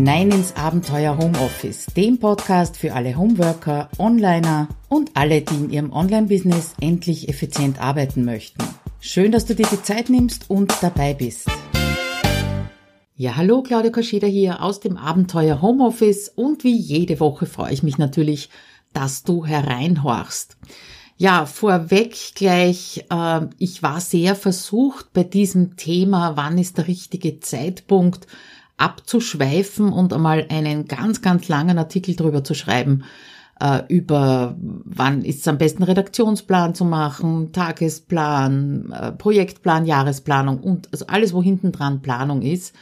[0.00, 5.92] hinein ins Abenteuer Homeoffice, dem Podcast für alle Homeworker, Onliner und alle, die in ihrem
[5.92, 8.64] Online-Business endlich effizient arbeiten möchten.
[9.00, 11.50] Schön, dass du dir die Zeit nimmst und dabei bist.
[13.14, 17.82] Ja, hallo, Claudia Kascheda hier aus dem Abenteuer Homeoffice und wie jede Woche freue ich
[17.82, 18.48] mich natürlich,
[18.94, 20.56] dass du hereinhorchst.
[21.18, 27.40] Ja, vorweg gleich, äh, ich war sehr versucht bei diesem Thema, wann ist der richtige
[27.40, 28.26] Zeitpunkt,
[28.80, 33.04] abzuschweifen und einmal einen ganz, ganz langen Artikel drüber zu schreiben,
[33.60, 40.88] äh, über wann ist es am besten Redaktionsplan zu machen, Tagesplan, äh, Projektplan, Jahresplanung und
[40.92, 42.74] also alles, wo hinten dran Planung ist.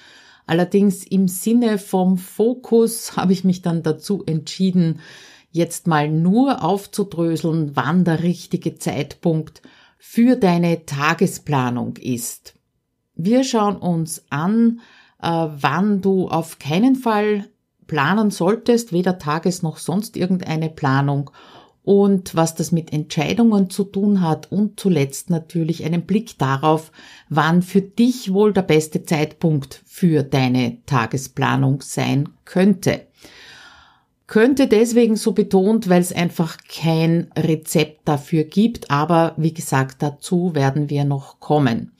[0.47, 5.01] Allerdings im Sinne vom Fokus habe ich mich dann dazu entschieden,
[5.51, 9.62] jetzt mal nur aufzudröseln, wann der richtige Zeitpunkt
[9.99, 12.55] für deine Tagesplanung ist.
[13.16, 14.80] Wir schauen uns an,
[15.19, 17.49] wann du auf keinen Fall
[17.87, 21.30] planen solltest, weder Tages- noch sonst irgendeine Planung
[21.83, 26.93] und was das mit Entscheidungen zu tun hat und zuletzt natürlich einen Blick darauf,
[27.30, 33.07] wann für dich wohl der beste Zeitpunkt für deine Tagesplanung sein könnte.
[34.27, 40.55] Könnte deswegen so betont, weil es einfach kein Rezept dafür gibt, aber wie gesagt, dazu
[40.55, 41.93] werden wir noch kommen.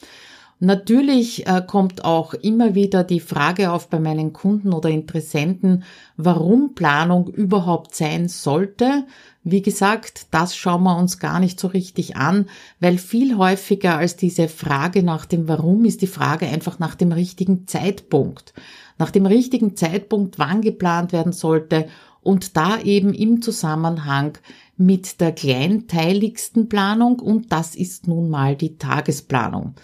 [0.61, 5.85] Natürlich äh, kommt auch immer wieder die Frage auf bei meinen Kunden oder Interessenten,
[6.17, 9.05] warum Planung überhaupt sein sollte.
[9.45, 12.47] Wie gesagt, das schauen wir uns gar nicht so richtig an,
[12.81, 17.13] weil viel häufiger als diese Frage nach dem Warum ist die Frage einfach nach dem
[17.13, 18.53] richtigen Zeitpunkt.
[18.99, 21.87] Nach dem richtigen Zeitpunkt, wann geplant werden sollte
[22.21, 24.37] und da eben im Zusammenhang
[24.77, 29.75] mit der kleinteiligsten Planung und das ist nun mal die Tagesplanung.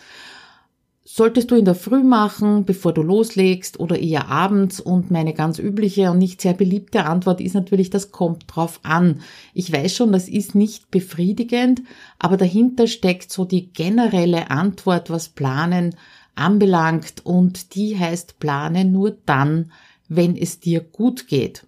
[1.17, 5.61] Solltest du in der Früh machen, bevor du loslegst oder eher abends und meine ganz
[5.61, 9.21] übliche und nicht sehr beliebte Antwort ist natürlich, das kommt drauf an.
[9.53, 11.83] Ich weiß schon, das ist nicht befriedigend,
[12.19, 15.95] aber dahinter steckt so die generelle Antwort, was Planen
[16.35, 19.71] anbelangt und die heißt plane nur dann,
[20.09, 21.65] wenn es dir gut geht.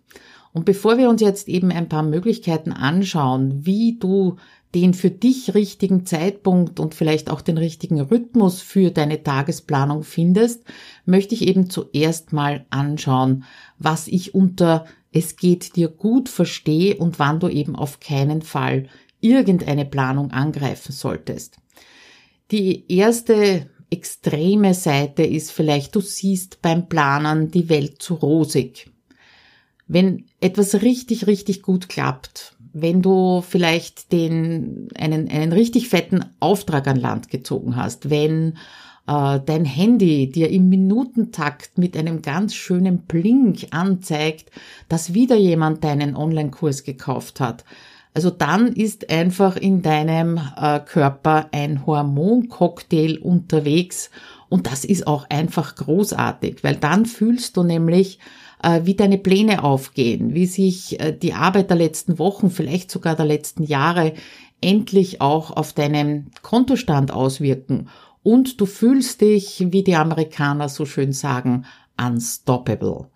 [0.53, 4.39] Und bevor wir uns jetzt eben ein paar Möglichkeiten anschauen, wie du
[4.75, 10.65] den für dich richtigen Zeitpunkt und vielleicht auch den richtigen Rhythmus für deine Tagesplanung findest,
[11.05, 13.45] möchte ich eben zuerst mal anschauen,
[13.79, 18.89] was ich unter es geht dir gut verstehe und wann du eben auf keinen Fall
[19.21, 21.57] irgendeine Planung angreifen solltest.
[22.51, 28.91] Die erste extreme Seite ist vielleicht, du siehst beim Planen die Welt zu rosig.
[29.89, 36.87] Wenn etwas richtig, richtig gut klappt, wenn du vielleicht den, einen, einen richtig fetten Auftrag
[36.87, 38.59] an Land gezogen hast, wenn
[39.07, 44.51] äh, dein Handy dir im Minutentakt mit einem ganz schönen Blink anzeigt,
[44.91, 47.65] dass wieder jemand deinen Online-Kurs gekauft hat.
[48.13, 54.11] Also dann ist einfach in deinem äh, Körper ein Hormoncocktail unterwegs
[54.49, 58.19] und das ist auch einfach großartig, weil dann fühlst du nämlich,
[58.85, 63.27] wie deine Pläne aufgehen, wie sich äh, die Arbeit der letzten Wochen, vielleicht sogar der
[63.27, 64.15] letzten Jahre
[64.61, 67.89] endlich auch auf deinen Kontostand auswirken.
[68.23, 71.65] Und du fühlst dich, wie die Amerikaner so schön sagen,
[71.97, 73.09] unstoppable.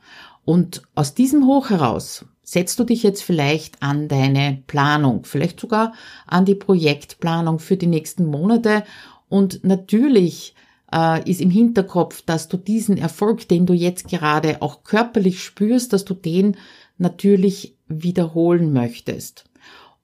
[0.45, 5.93] Und aus diesem Hoch heraus setzt du dich jetzt vielleicht an deine Planung, vielleicht sogar
[6.27, 8.85] an die Projektplanung für die nächsten Monate.
[9.29, 10.55] Und natürlich
[10.95, 15.93] äh, ist im Hinterkopf, dass du diesen Erfolg, den du jetzt gerade auch körperlich spürst,
[15.93, 16.57] dass du den
[16.99, 19.45] natürlich wiederholen möchtest.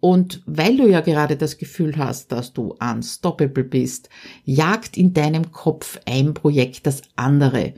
[0.01, 4.09] Und weil du ja gerade das Gefühl hast, dass du unstoppable bist,
[4.45, 7.75] jagt in deinem Kopf ein Projekt das andere.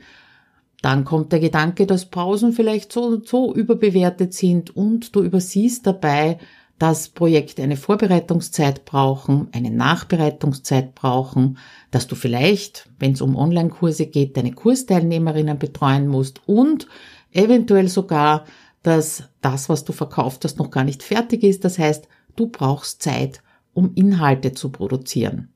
[0.81, 5.85] Dann kommt der Gedanke, dass Pausen vielleicht so und so überbewertet sind und du übersiehst
[5.87, 6.39] dabei,
[6.79, 11.57] dass Projekte eine Vorbereitungszeit brauchen, eine Nachbereitungszeit brauchen,
[11.91, 16.87] dass du vielleicht, wenn es um Online-Kurse geht, deine Kursteilnehmerinnen betreuen musst und
[17.31, 18.45] eventuell sogar,
[18.81, 21.65] dass das, was du verkauft hast, noch gar nicht fertig ist.
[21.65, 23.43] Das heißt, du brauchst Zeit,
[23.73, 25.49] um Inhalte zu produzieren.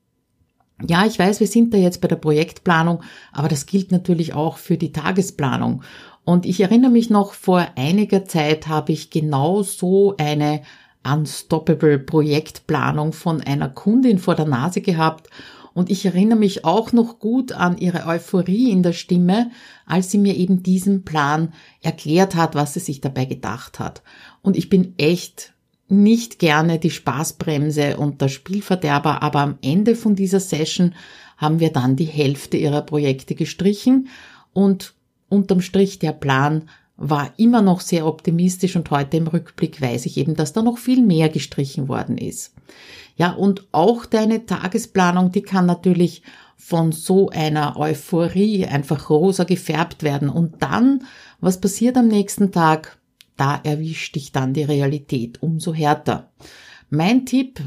[0.86, 4.58] Ja, ich weiß, wir sind da jetzt bei der Projektplanung, aber das gilt natürlich auch
[4.58, 5.82] für die Tagesplanung.
[6.24, 10.62] Und ich erinnere mich noch, vor einiger Zeit habe ich genau so eine
[11.04, 15.28] Unstoppable Projektplanung von einer Kundin vor der Nase gehabt
[15.74, 19.50] und ich erinnere mich auch noch gut an ihre Euphorie in der Stimme,
[19.86, 21.52] als sie mir eben diesen Plan
[21.82, 24.02] erklärt hat, was sie sich dabei gedacht hat.
[24.40, 25.52] Und ich bin echt
[25.88, 30.94] nicht gerne die Spaßbremse und der Spielverderber, aber am Ende von dieser Session
[31.36, 34.08] haben wir dann die Hälfte ihrer Projekte gestrichen
[34.52, 34.94] und
[35.28, 40.16] unterm Strich der Plan war immer noch sehr optimistisch und heute im Rückblick weiß ich
[40.16, 42.54] eben, dass da noch viel mehr gestrichen worden ist.
[43.16, 46.22] Ja, und auch deine Tagesplanung, die kann natürlich
[46.56, 50.28] von so einer Euphorie einfach rosa gefärbt werden.
[50.28, 51.04] Und dann,
[51.40, 52.98] was passiert am nächsten Tag?
[53.36, 56.30] Da erwischt dich dann die Realität umso härter.
[56.90, 57.60] Mein Tipp,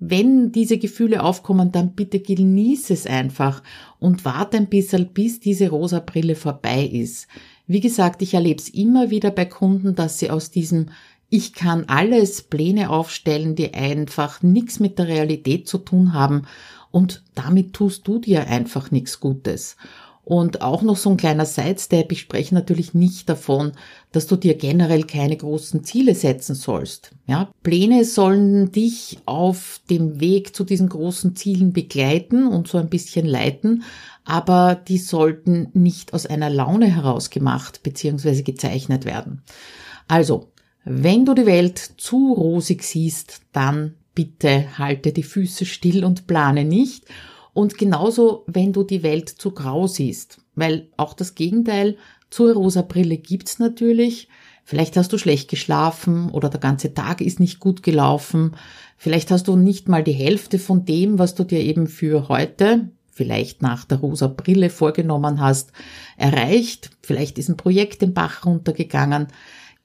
[0.00, 3.62] wenn diese Gefühle aufkommen, dann bitte genieß es einfach
[3.98, 7.28] und warte ein bisschen, bis diese rosa Brille vorbei ist.
[7.66, 10.86] Wie gesagt, ich erlebe es immer wieder bei Kunden, dass sie aus diesem
[11.34, 16.42] ich kann alles Pläne aufstellen, die einfach nichts mit der Realität zu tun haben
[16.90, 19.78] und damit tust du dir einfach nichts Gutes.
[20.24, 23.72] Und auch noch so ein kleiner Sidestep, ich spreche natürlich nicht davon,
[24.12, 27.10] dass du dir generell keine großen Ziele setzen sollst.
[27.26, 32.88] Ja, Pläne sollen dich auf dem Weg zu diesen großen Zielen begleiten und so ein
[32.88, 33.82] bisschen leiten,
[34.24, 38.42] aber die sollten nicht aus einer Laune heraus gemacht bzw.
[38.42, 39.42] gezeichnet werden.
[40.06, 40.52] Also,
[40.84, 46.64] wenn du die Welt zu rosig siehst, dann bitte halte die Füße still und plane
[46.64, 47.06] nicht.
[47.54, 51.96] Und genauso, wenn du die Welt zu grau siehst, weil auch das Gegenteil
[52.30, 54.28] zur rosa Brille gibt's natürlich.
[54.64, 58.56] Vielleicht hast du schlecht geschlafen oder der ganze Tag ist nicht gut gelaufen.
[58.96, 62.88] Vielleicht hast du nicht mal die Hälfte von dem, was du dir eben für heute,
[63.10, 65.72] vielleicht nach der rosa Brille vorgenommen hast,
[66.16, 66.90] erreicht.
[67.02, 69.26] Vielleicht ist ein Projekt den Bach runtergegangen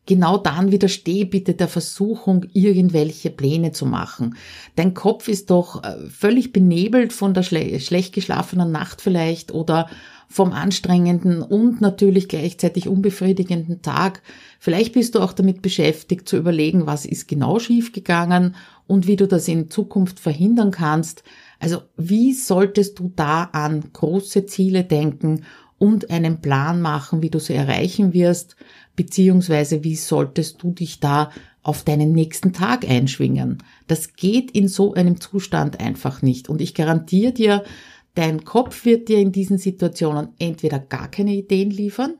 [0.07, 4.35] genau dann widersteh bitte der Versuchung, irgendwelche Pläne zu machen.
[4.75, 9.87] Dein Kopf ist doch äh, völlig benebelt von der schle schlecht geschlafenen Nacht vielleicht oder
[10.29, 14.21] vom anstrengenden und natürlich gleichzeitig unbefriedigenden Tag.
[14.59, 18.55] Vielleicht bist du auch damit beschäftigt zu überlegen, was ist genau schiefgegangen
[18.87, 21.23] und wie du das in Zukunft verhindern kannst.
[21.59, 25.43] Also wie solltest du da an große Ziele denken
[25.79, 28.55] und einen Plan machen, wie du sie erreichen wirst,
[28.95, 31.31] beziehungsweise wie solltest du dich da
[31.61, 33.63] auf deinen nächsten Tag einschwingen.
[33.87, 36.49] Das geht in so einem Zustand einfach nicht.
[36.49, 37.63] Und ich garantiere dir,
[38.15, 42.15] dein Kopf wird dir in diesen Situationen entweder gar keine Ideen liefern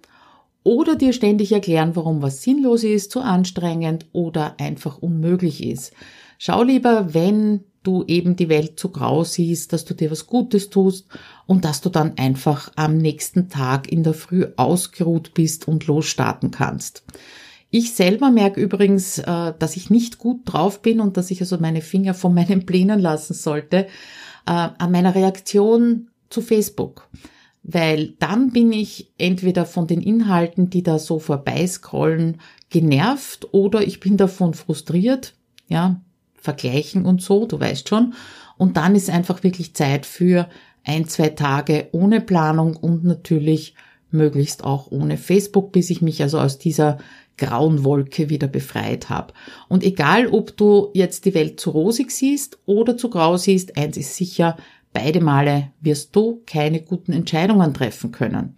[0.67, 5.93] oder dir ständig erklären, warum was sinnlos ist, zu anstrengend oder einfach unmöglich ist.
[6.39, 10.69] Schau lieber, wenn du eben die Welt zu grau siehst, dass du dir was Gutes
[10.69, 11.07] tust
[11.45, 16.51] und dass du dann einfach am nächsten Tag in der Früh ausgeruht bist und losstarten
[16.51, 17.05] kannst.
[17.69, 21.57] Ich selber merke übrigens, äh, dass ich nicht gut drauf bin und dass ich also
[21.59, 23.87] meine Finger von meinen Plänen lassen sollte,
[24.45, 27.07] äh, an meiner Reaktion zu Facebook.
[27.69, 33.99] Weil dann bin ich entweder von den Inhalten, die da so vorbeiscrollen, genervt oder ich
[33.99, 35.33] bin davon frustriert.
[35.67, 36.01] Ja,
[36.35, 38.13] vergleichen und so, du weißt schon.
[38.57, 40.47] Und dann ist einfach wirklich Zeit für
[40.85, 43.75] ein, zwei Tage ohne Planung und natürlich
[44.09, 46.97] möglichst auch ohne Facebook, bis ich mich also aus dieser
[47.37, 49.33] grauen Wolke wieder befreit habe.
[49.67, 53.97] Und egal, ob du jetzt die Welt zu rosig siehst oder zu grau siehst, eins
[53.97, 54.57] ist sicher,
[54.97, 58.55] beide Male wirst du keine guten Entscheidungen treffen können.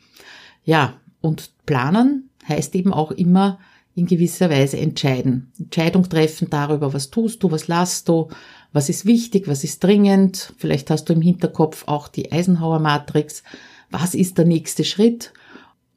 [0.63, 3.59] Ja, und planen heißt eben auch immer
[3.94, 5.51] in gewisser Weise entscheiden.
[5.59, 8.30] Entscheidung treffen darüber, was tust du, was lasst du,
[8.71, 10.53] was ist wichtig, was ist dringend.
[10.57, 13.43] Vielleicht hast du im Hinterkopf auch die Eisenhower Matrix.
[13.91, 15.34] Was ist der nächste Schritt?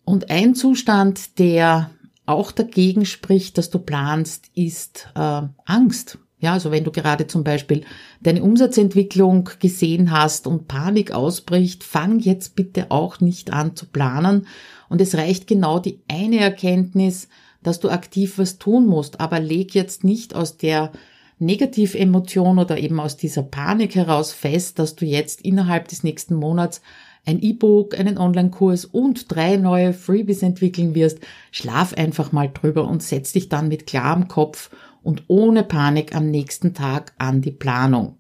[0.04, 1.90] Und ein Zustand, der
[2.26, 6.18] auch dagegen spricht, dass du planst, ist äh, Angst.
[6.42, 7.84] Ja, also wenn du gerade zum Beispiel
[8.20, 14.48] deine Umsatzentwicklung gesehen hast und Panik ausbricht, fang jetzt bitte auch nicht an zu planen.
[14.88, 17.28] Und es reicht genau die eine Erkenntnis,
[17.62, 20.90] dass du aktiv was tun musst, aber leg jetzt nicht aus der
[21.38, 26.80] Negativemotion oder eben aus dieser Panik heraus fest, dass du jetzt innerhalb des nächsten Monats
[27.24, 31.20] ein E-Book, einen Online-Kurs und drei neue Freebies entwickeln wirst.
[31.52, 34.70] Schlaf einfach mal drüber und setz dich dann mit klarem Kopf
[35.02, 38.18] und ohne Panik am nächsten Tag an die Planung.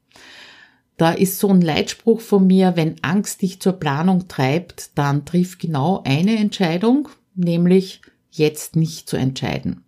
[0.96, 5.58] Da ist so ein Leitspruch von mir, wenn Angst dich zur Planung treibt, dann triff
[5.58, 9.84] genau eine Entscheidung, nämlich jetzt nicht zu entscheiden.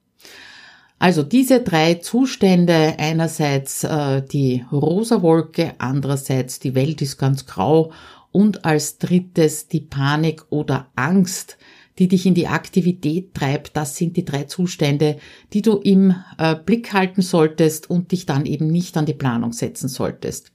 [0.99, 7.93] Also diese drei Zustände, einerseits äh, die rosa Wolke, andererseits die Welt ist ganz grau
[8.33, 11.59] und als drittes die Panik oder Angst,
[11.99, 15.19] die dich in die Aktivität treibt, das sind die drei Zustände,
[15.53, 19.53] die du im äh, Blick halten solltest und dich dann eben nicht an die Planung
[19.53, 20.53] setzen solltest.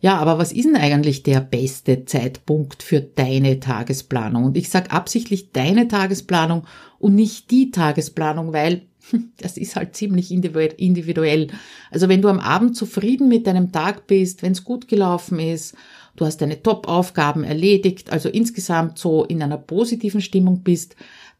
[0.00, 4.44] Ja, aber was ist denn eigentlich der beste Zeitpunkt für deine Tagesplanung?
[4.44, 6.66] Und ich sage absichtlich deine Tagesplanung
[6.98, 8.82] und nicht die Tagesplanung, weil
[9.38, 11.48] das ist halt ziemlich individuell.
[11.90, 15.74] Also wenn du am Abend zufrieden mit deinem Tag bist, wenn es gut gelaufen ist,
[16.16, 20.96] du hast deine Top-Aufgaben erledigt, also insgesamt so in einer positiven Stimmung bist,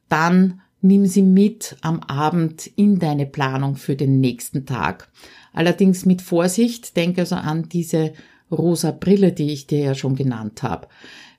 [0.08, 5.08] dann nimm sie mit am Abend in deine Planung für den nächsten Tag.
[5.52, 8.12] Allerdings mit Vorsicht, denk also an diese
[8.50, 10.88] rosa Brille, die ich dir ja schon genannt habe.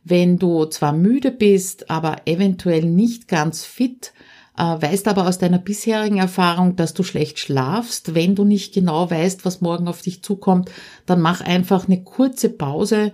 [0.03, 4.13] Wenn du zwar müde bist, aber eventuell nicht ganz fit,
[4.57, 9.45] weißt aber aus deiner bisherigen Erfahrung, dass du schlecht schlafst, wenn du nicht genau weißt,
[9.45, 10.71] was morgen auf dich zukommt,
[11.05, 13.11] dann mach einfach eine kurze Pause,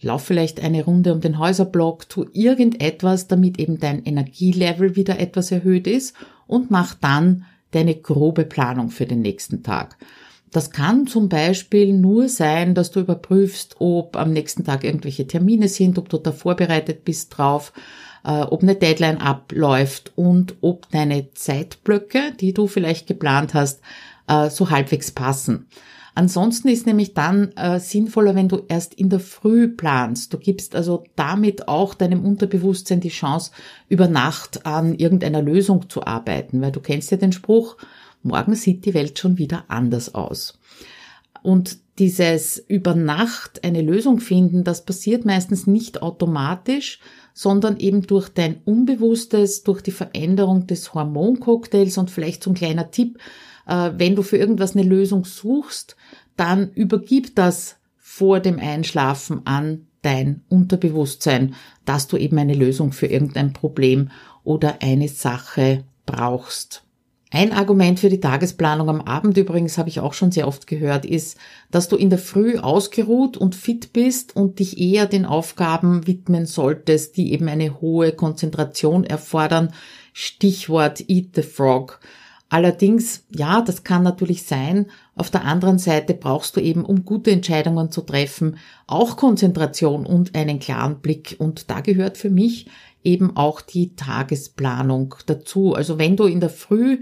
[0.00, 5.50] lauf vielleicht eine Runde um den Häuserblock, tu irgendetwas, damit eben dein Energielevel wieder etwas
[5.50, 6.14] erhöht ist
[6.46, 9.96] und mach dann deine grobe Planung für den nächsten Tag.
[10.52, 15.68] Das kann zum Beispiel nur sein, dass du überprüfst, ob am nächsten Tag irgendwelche Termine
[15.68, 17.72] sind, ob du da vorbereitet bist drauf,
[18.24, 23.80] äh, ob eine Deadline abläuft und ob deine Zeitblöcke, die du vielleicht geplant hast,
[24.28, 25.66] äh, so halbwegs passen.
[26.14, 30.32] Ansonsten ist nämlich dann äh, sinnvoller, wenn du erst in der Früh planst.
[30.32, 33.50] Du gibst also damit auch deinem Unterbewusstsein die Chance,
[33.90, 37.76] über Nacht an irgendeiner Lösung zu arbeiten, weil du kennst ja den Spruch,
[38.26, 40.58] morgen sieht die Welt schon wieder anders aus.
[41.42, 47.00] Und dieses über Nacht eine Lösung finden, das passiert meistens nicht automatisch,
[47.32, 52.90] sondern eben durch dein Unbewusstes, durch die Veränderung des Hormoncocktails und vielleicht so ein kleiner
[52.90, 53.18] Tipp,
[53.66, 55.96] äh, wenn du für irgendwas eine Lösung suchst,
[56.36, 61.54] dann übergib das vor dem Einschlafen an dein Unterbewusstsein,
[61.84, 64.10] dass du eben eine Lösung für irgendein Problem
[64.44, 66.85] oder eine Sache brauchst.
[67.32, 71.04] Ein Argument für die Tagesplanung am Abend übrigens habe ich auch schon sehr oft gehört,
[71.04, 71.36] ist,
[71.72, 76.46] dass du in der Früh ausgeruht und fit bist und dich eher den Aufgaben widmen
[76.46, 79.72] solltest, die eben eine hohe Konzentration erfordern.
[80.12, 81.98] Stichwort Eat the Frog.
[82.48, 84.86] Allerdings, ja, das kann natürlich sein.
[85.16, 90.34] Auf der anderen Seite brauchst du eben, um gute Entscheidungen zu treffen, auch Konzentration und
[90.34, 91.36] einen klaren Blick.
[91.38, 92.66] Und da gehört für mich
[93.02, 95.74] eben auch die Tagesplanung dazu.
[95.74, 97.00] Also wenn du in der Früh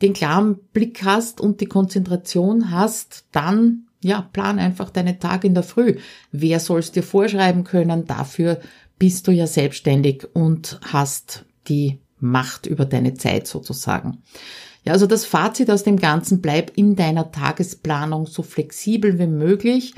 [0.00, 5.54] den klaren Blick hast und die Konzentration hast, dann ja, plan einfach deine Tage in
[5.54, 5.96] der Früh.
[6.30, 8.06] Wer soll es dir vorschreiben können?
[8.06, 8.60] Dafür
[8.98, 14.22] bist du ja selbstständig und hast die Macht über deine Zeit sozusagen.
[14.86, 19.94] Ja, also das Fazit aus dem Ganzen, bleib in deiner Tagesplanung so flexibel wie möglich.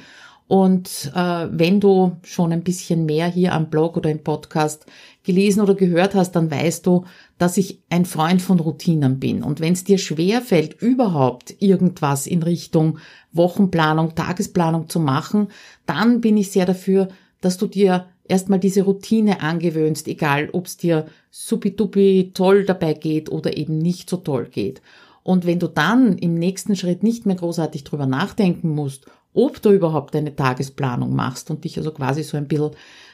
[0.46, 4.86] Und äh, wenn du schon ein bisschen mehr hier am Blog oder im Podcast
[5.24, 7.04] gelesen oder gehört hast, dann weißt du,
[7.36, 9.42] dass ich ein Freund von Routinen bin.
[9.42, 12.98] Und wenn es dir schwer fällt, überhaupt irgendwas in Richtung
[13.32, 15.48] Wochenplanung, Tagesplanung zu machen,
[15.84, 17.08] dann bin ich sehr dafür,
[17.42, 23.30] dass du dir erstmal diese Routine angewöhnst, egal ob es dir supidupi toll dabei geht
[23.30, 24.80] oder eben nicht so toll geht.
[25.22, 29.70] Und wenn du dann im nächsten Schritt nicht mehr großartig drüber nachdenken musst, ob du
[29.70, 32.70] überhaupt eine Tagesplanung machst und dich also quasi so ein bisschen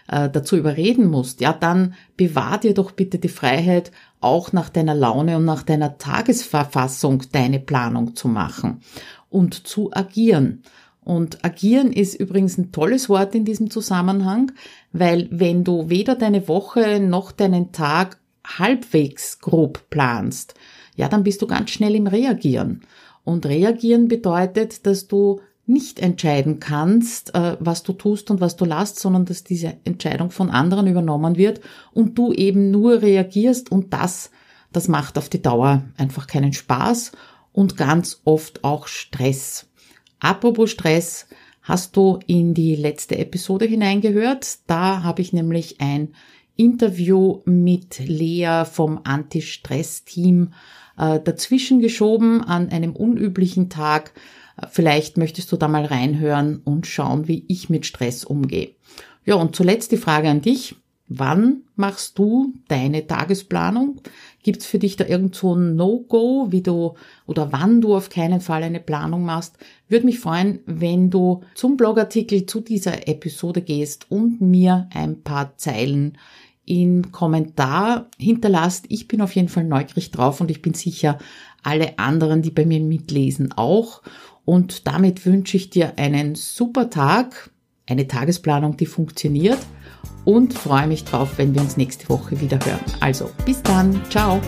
[0.09, 3.91] äh, dazu überreden musst, ja, dann bewahr dir doch bitte die Freiheit,
[4.21, 8.81] auch nach deiner Laune und nach deiner Tagesverfassung deine Planung zu machen
[9.29, 10.63] und zu agieren.
[11.05, 14.53] Und agieren ist übrigens ein tolles Wort in diesem Zusammenhang,
[14.93, 20.55] weil wenn du weder deine Woche noch deinen Tag halbwegs grob planst,
[20.97, 22.83] ja, dann bist du ganz schnell im Reagieren.
[23.25, 28.65] Und reagieren bedeutet, dass du nicht entscheiden kannst, äh, was du tust und was du
[28.65, 31.61] lässt, sondern dass diese Entscheidung von anderen übernommen wird
[31.93, 34.31] und du eben nur reagierst und das,
[34.73, 37.13] das macht auf die Dauer einfach keinen Spaß
[37.53, 39.67] und ganz oft auch Stress.
[40.25, 41.27] Apropos Stress,
[41.61, 44.61] hast du in die letzte Episode hineingehört?
[44.67, 46.15] Da habe ich nämlich ein
[46.57, 50.55] Interview mit Lea vom Anti-Stress-Team
[50.97, 54.15] äh, dazwischen geschoben an einem unüblichen Tag.
[54.71, 58.77] Vielleicht möchtest du da mal reinhören und schauen, wie ich mit Stress umgehe.
[59.27, 60.75] Ja, und zuletzt die Frage an dich.
[61.07, 64.01] Wann machst du deine Tagesplanung?
[64.43, 66.95] Gibt es für dich da irgend so ein No-Go, wie du
[67.27, 69.59] oder wann du auf keinen Fall eine Planung machst?
[69.89, 75.59] Würde mich freuen, wenn du zum Blogartikel zu dieser Episode gehst und mir ein paar
[75.59, 76.17] Zeilen
[76.65, 78.87] im Kommentar hinterlasst.
[78.89, 81.19] Ich bin auf jeden Fall neugierig drauf und ich bin sicher,
[81.63, 84.01] alle anderen, die bei mir mitlesen, auch.
[84.47, 87.51] Und damit wünsche ich dir einen super Tag,
[87.87, 89.59] eine Tagesplanung, die funktioniert
[90.25, 92.81] und freue mich drauf, wenn wir uns nächste Woche wieder hören.
[93.01, 94.41] Also bis dann, ciao.